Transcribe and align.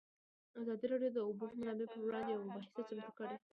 ازادي 0.59 0.85
راډیو 0.93 1.11
د 1.13 1.15
د 1.15 1.19
اوبو 1.27 1.45
منابع 1.59 1.87
پر 1.91 1.99
وړاندې 2.03 2.29
یوه 2.33 2.45
مباحثه 2.47 2.81
چمتو 2.89 3.11
کړې. 3.17 3.35